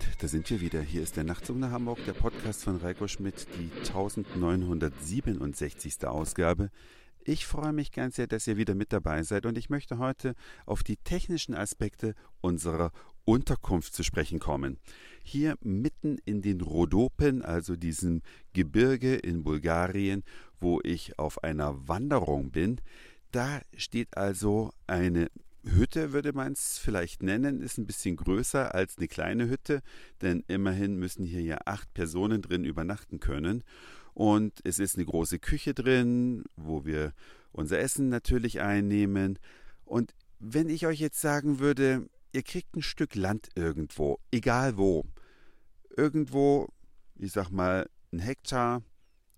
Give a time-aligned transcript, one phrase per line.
[0.00, 0.80] Und da sind wir wieder.
[0.80, 6.06] Hier ist der Nachtzug nach Hamburg, der Podcast von Reiko Schmidt, die 1967.
[6.06, 6.70] Ausgabe.
[7.24, 10.34] Ich freue mich ganz sehr, dass ihr wieder mit dabei seid und ich möchte heute
[10.64, 12.92] auf die technischen Aspekte unserer
[13.26, 14.78] Unterkunft zu sprechen kommen.
[15.22, 18.22] Hier mitten in den Rhodopen, also diesem
[18.54, 20.22] Gebirge in Bulgarien,
[20.60, 22.80] wo ich auf einer Wanderung bin,
[23.32, 25.28] da steht also eine
[25.62, 29.82] Hütte würde man es vielleicht nennen, ist ein bisschen größer als eine kleine Hütte,
[30.22, 33.62] denn immerhin müssen hier ja acht Personen drin übernachten können.
[34.14, 37.12] Und es ist eine große Küche drin, wo wir
[37.52, 39.38] unser Essen natürlich einnehmen.
[39.84, 45.04] Und wenn ich euch jetzt sagen würde, ihr kriegt ein Stück Land irgendwo, egal wo,
[45.96, 46.68] irgendwo,
[47.16, 48.82] ich sag mal, ein Hektar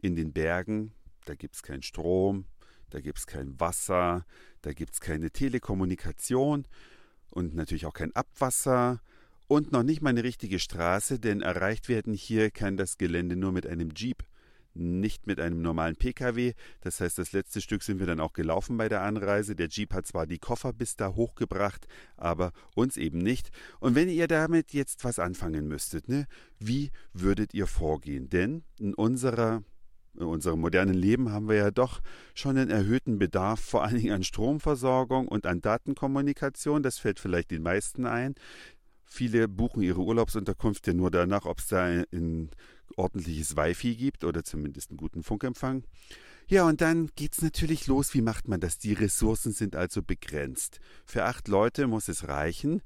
[0.00, 0.92] in den Bergen,
[1.24, 2.44] da gibt es keinen Strom,
[2.90, 4.24] da gibt es kein Wasser,
[4.62, 6.66] da gibt es keine Telekommunikation
[7.30, 9.00] und natürlich auch kein Abwasser
[9.46, 13.52] und noch nicht mal eine richtige Straße, denn erreicht werden hier kann das Gelände nur
[13.52, 14.24] mit einem Jeep,
[14.74, 16.52] nicht mit einem normalen Pkw.
[16.82, 19.56] Das heißt, das letzte Stück sind wir dann auch gelaufen bei der Anreise.
[19.56, 23.50] Der Jeep hat zwar die Koffer bis da hochgebracht, aber uns eben nicht.
[23.80, 26.26] Und wenn ihr damit jetzt was anfangen müsstet, ne,
[26.58, 28.28] wie würdet ihr vorgehen?
[28.28, 29.62] Denn in unserer
[30.18, 32.00] in unserem modernen Leben haben wir ja doch
[32.34, 36.82] schon einen erhöhten Bedarf, vor allen Dingen an Stromversorgung und an Datenkommunikation.
[36.82, 38.34] Das fällt vielleicht den meisten ein.
[39.04, 42.50] Viele buchen ihre Urlaubsunterkunft ja nur danach, ob es da ein
[42.96, 45.84] ordentliches Wi-Fi gibt oder zumindest einen guten Funkempfang.
[46.48, 48.14] Ja, und dann geht's natürlich los.
[48.14, 48.78] Wie macht man das?
[48.78, 50.80] Die Ressourcen sind also begrenzt.
[51.06, 52.82] Für acht Leute muss es reichen.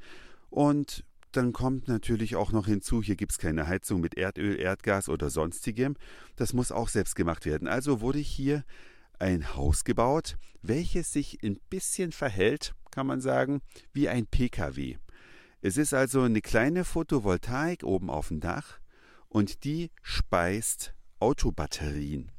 [0.51, 1.05] Und
[1.37, 5.31] dann kommt natürlich auch noch hinzu, hier gibt es keine Heizung mit Erdöl, Erdgas oder
[5.31, 5.97] sonstigem.
[6.37, 7.69] Das muss auch selbst gemacht werden.
[7.69, 8.65] Also wurde hier
[9.19, 14.99] ein Haus gebaut, welches sich ein bisschen verhält, kann man sagen, wie ein Pkw.
[15.61, 18.81] Es ist also eine kleine Photovoltaik oben auf dem Dach
[19.29, 22.33] und die speist Autobatterien.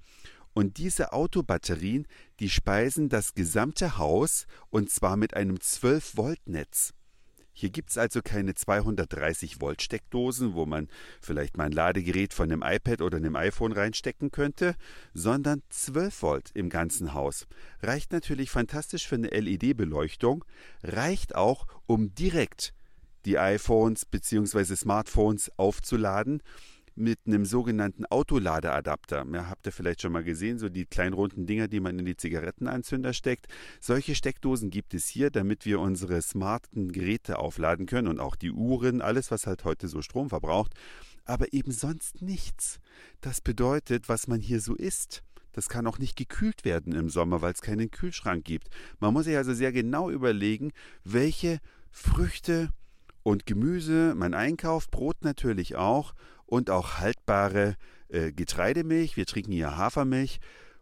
[0.53, 2.05] Und diese Autobatterien,
[2.39, 6.93] die speisen das gesamte Haus und zwar mit einem 12 Volt Netz.
[7.53, 10.89] Hier gibt es also keine 230 Volt Steckdosen, wo man
[11.21, 14.75] vielleicht mal ein Ladegerät von einem iPad oder einem iPhone reinstecken könnte,
[15.13, 17.47] sondern 12 Volt im ganzen Haus.
[17.81, 20.43] Reicht natürlich fantastisch für eine LED-Beleuchtung,
[20.81, 22.73] reicht auch, um direkt
[23.25, 24.75] die iPhones bzw.
[24.75, 26.41] Smartphones aufzuladen
[26.95, 29.25] mit einem sogenannten Autoladeadapter.
[29.33, 32.05] Ja, habt ihr vielleicht schon mal gesehen, so die kleinen runden Dinger, die man in
[32.05, 33.47] die Zigarettenanzünder steckt.
[33.79, 38.51] Solche Steckdosen gibt es hier, damit wir unsere smarten Geräte aufladen können und auch die
[38.51, 40.73] Uhren, alles, was halt heute so Strom verbraucht.
[41.25, 42.79] Aber eben sonst nichts.
[43.21, 45.23] Das bedeutet, was man hier so isst.
[45.53, 48.69] Das kann auch nicht gekühlt werden im Sommer, weil es keinen Kühlschrank gibt.
[48.99, 50.71] Man muss sich also sehr genau überlegen,
[51.03, 51.59] welche
[51.91, 52.69] Früchte,
[53.23, 56.13] und Gemüse, man einkauft, Brot natürlich auch
[56.45, 57.75] und auch haltbare
[58.09, 59.17] äh, Getreidemilch.
[59.17, 60.39] Wir trinken hier Hafermilch.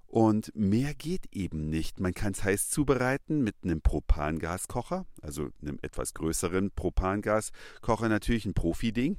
[0.08, 2.02] Und mehr geht eben nicht.
[2.02, 8.54] Man kann es heiß zubereiten mit einem Propangaskocher, also einem etwas größeren Propangaskocher, natürlich ein
[8.54, 9.18] Profi-Ding.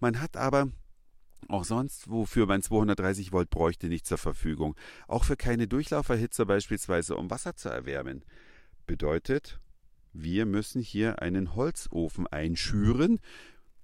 [0.00, 0.68] Man hat aber
[1.48, 4.74] auch sonst, wofür man 230 Volt bräuchte, nicht zur Verfügung.
[5.06, 8.24] Auch für keine Durchlauferhitzer beispielsweise, um Wasser zu erwärmen.
[8.86, 9.60] Bedeutet,
[10.12, 13.20] wir müssen hier einen Holzofen einschüren.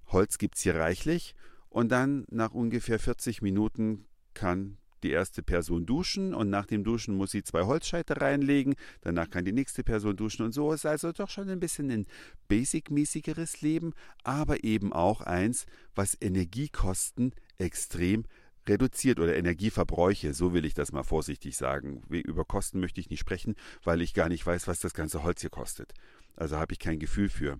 [0.07, 1.35] Holz gibt's hier reichlich
[1.69, 7.15] und dann nach ungefähr 40 Minuten kann die erste Person duschen und nach dem Duschen
[7.15, 11.11] muss sie zwei Holzscheite reinlegen, danach kann die nächste Person duschen und so ist also
[11.11, 12.05] doch schon ein bisschen ein
[12.47, 15.65] basic-mäßigeres Leben, aber eben auch eins,
[15.95, 18.25] was Energiekosten extrem
[18.67, 22.03] reduziert oder Energieverbräuche, so will ich das mal vorsichtig sagen.
[22.09, 25.41] Über Kosten möchte ich nicht sprechen, weil ich gar nicht weiß, was das ganze Holz
[25.41, 25.93] hier kostet.
[26.39, 27.59] Also habe ich kein Gefühl für.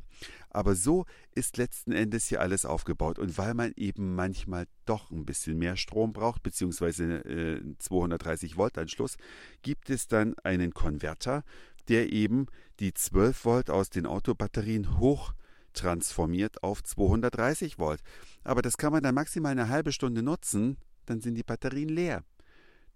[0.50, 3.20] Aber so ist letzten Endes hier alles aufgebaut.
[3.20, 8.78] Und weil man eben manchmal doch ein bisschen mehr Strom braucht, beziehungsweise äh, 230 Volt
[8.78, 9.18] Anschluss,
[9.62, 11.44] gibt es dann einen Konverter,
[11.88, 12.48] der eben
[12.80, 15.34] die 12 Volt aus den Autobatterien hoch
[15.74, 18.02] transformiert auf 230 Volt.
[18.44, 20.78] Aber das kann man dann maximal eine halbe Stunde nutzen
[21.10, 22.24] dann sind die Batterien leer.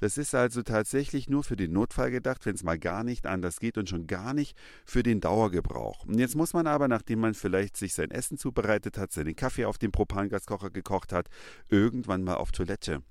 [0.03, 3.61] Das ist also tatsächlich nur für den Notfall gedacht, wenn es mal gar nicht anders
[3.61, 6.03] geht und schon gar nicht für den Dauergebrauch.
[6.03, 9.63] Und jetzt muss man aber, nachdem man vielleicht sich sein Essen zubereitet hat, seinen Kaffee
[9.63, 11.29] auf dem Propangaskocher gekocht hat,
[11.69, 13.01] irgendwann mal auf Toilette.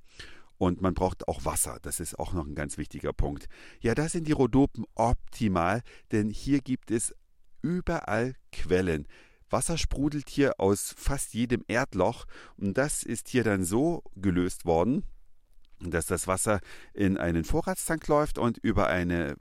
[0.59, 1.79] Und man braucht auch Wasser.
[1.81, 3.49] Das ist auch noch ein ganz wichtiger Punkt.
[3.81, 5.81] Ja, da sind die Rhodopen optimal,
[6.11, 7.15] denn hier gibt es
[7.63, 9.09] überall Quellen.
[9.49, 12.27] Wasser sprudelt hier aus fast jedem Erdloch
[12.59, 15.05] und das ist hier dann so gelöst worden,
[15.91, 16.61] dass das Wasser
[16.95, 19.37] in einen Vorratstank läuft und über eine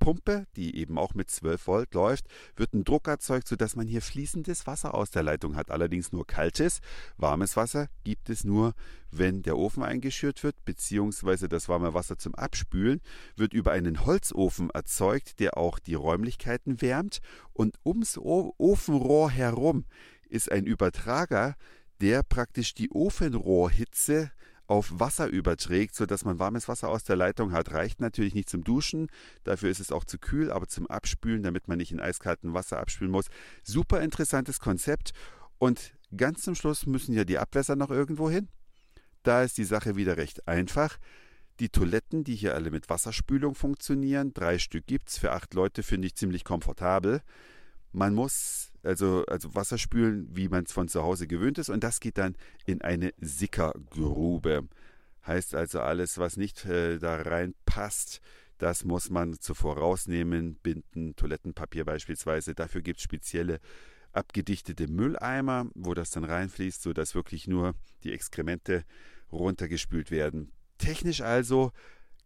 [0.00, 2.26] Pumpe, die eben auch mit 12 Volt läuft,
[2.56, 5.70] wird ein Druck erzeugt, sodass man hier fließendes Wasser aus der Leitung hat.
[5.70, 6.80] Allerdings nur kaltes.
[7.18, 8.74] Warmes Wasser gibt es nur,
[9.12, 13.00] wenn der Ofen eingeschürt wird, beziehungsweise das warme Wasser zum Abspülen
[13.36, 17.20] wird über einen Holzofen erzeugt, der auch die Räumlichkeiten wärmt.
[17.52, 19.84] Und ums Ofenrohr herum
[20.28, 21.56] ist ein Übertrager,
[22.00, 24.32] der praktisch die Ofenrohrhitze
[24.70, 27.72] auf Wasser überträgt, sodass man warmes Wasser aus der Leitung hat.
[27.72, 29.08] Reicht natürlich nicht zum Duschen,
[29.42, 32.78] dafür ist es auch zu kühl, aber zum Abspülen, damit man nicht in eiskaltem Wasser
[32.78, 33.26] abspülen muss.
[33.64, 35.12] Super interessantes Konzept.
[35.58, 38.48] Und ganz zum Schluss müssen ja die Abwässer noch irgendwo hin.
[39.24, 40.98] Da ist die Sache wieder recht einfach.
[41.58, 45.82] Die Toiletten, die hier alle mit Wasserspülung funktionieren, drei Stück gibt es, für acht Leute
[45.82, 47.22] finde ich ziemlich komfortabel.
[47.90, 51.84] Man muss also, also Wasser spülen, wie man es von zu Hause gewöhnt ist, und
[51.84, 52.36] das geht dann
[52.66, 54.68] in eine Sickergrube.
[55.26, 58.20] Heißt also, alles, was nicht äh, da reinpasst,
[58.58, 62.54] das muss man zuvor rausnehmen, binden, Toilettenpapier beispielsweise.
[62.54, 63.58] Dafür gibt es spezielle
[64.12, 67.74] abgedichtete Mülleimer, wo das dann reinfließt, sodass wirklich nur
[68.04, 68.84] die Exkremente
[69.32, 70.52] runtergespült werden.
[70.78, 71.72] Technisch also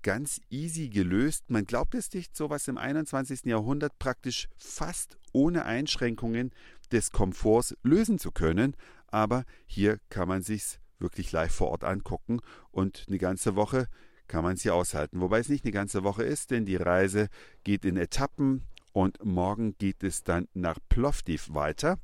[0.05, 1.51] ganz easy gelöst.
[1.51, 3.47] Man glaubt es nicht, sowas im 21.
[3.47, 6.53] Jahrhundert praktisch fast ohne Einschränkungen
[6.93, 8.77] des Komforts lösen zu können.
[9.09, 12.41] Aber hier kann man sich's wirklich live vor Ort angucken
[12.71, 13.89] und eine ganze Woche
[14.29, 15.21] kann man es hier aushalten.
[15.21, 17.29] Wobei es nicht eine ganze Woche ist, denn die Reise
[17.65, 18.63] geht in Etappen
[18.93, 21.99] und morgen geht es dann nach Plovdiv weiter.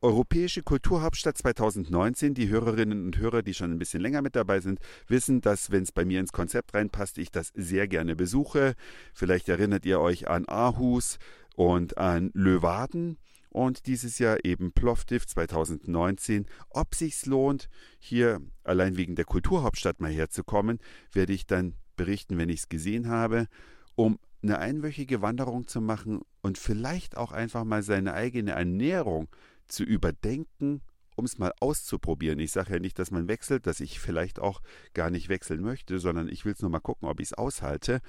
[0.00, 2.34] Europäische Kulturhauptstadt 2019.
[2.34, 4.78] Die Hörerinnen und Hörer, die schon ein bisschen länger mit dabei sind,
[5.08, 8.74] wissen, dass, wenn es bei mir ins Konzept reinpasst, ich das sehr gerne besuche.
[9.12, 11.18] Vielleicht erinnert ihr euch an Aarhus
[11.56, 13.18] und an Löwaden
[13.50, 16.46] und dieses Jahr eben Plovdiv 2019.
[16.70, 17.68] Ob sich's lohnt,
[17.98, 20.78] hier allein wegen der Kulturhauptstadt mal herzukommen,
[21.12, 23.48] werde ich dann berichten, wenn ich es gesehen habe,
[23.96, 29.28] um eine einwöchige Wanderung zu machen und vielleicht auch einfach mal seine eigene Ernährung
[29.68, 30.82] zu überdenken,
[31.16, 32.38] um es mal auszuprobieren.
[32.38, 34.62] Ich sage ja nicht, dass man wechselt, dass ich vielleicht auch
[34.94, 38.00] gar nicht wechseln möchte, sondern ich will es nur mal gucken, ob ich es aushalte.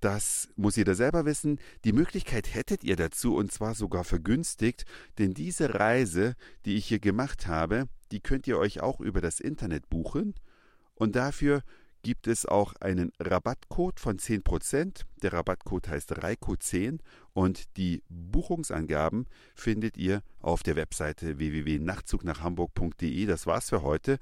[0.00, 1.60] Das muss jeder selber wissen.
[1.84, 4.84] Die Möglichkeit hättet ihr dazu und zwar sogar vergünstigt,
[5.18, 6.34] denn diese Reise,
[6.64, 10.34] die ich hier gemacht habe, die könnt ihr euch auch über das Internet buchen
[10.96, 11.62] und dafür
[12.02, 15.02] gibt es auch einen Rabattcode von 10%.
[15.22, 16.98] Der Rabattcode heißt Reiko10
[17.32, 23.26] und die Buchungsangaben findet ihr auf der Webseite www.nachtzugnachhamburg.de.
[23.26, 24.18] Das war's für heute.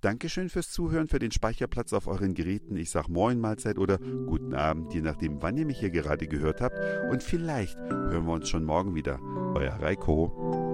[0.00, 2.76] Dankeschön fürs Zuhören, für den Speicherplatz auf euren Geräten.
[2.76, 6.60] Ich sage Moin Mahlzeit oder guten Abend, je nachdem, wann ihr mich hier gerade gehört
[6.60, 6.76] habt.
[7.10, 9.18] Und vielleicht hören wir uns schon morgen wieder.
[9.54, 10.73] Euer Reiko.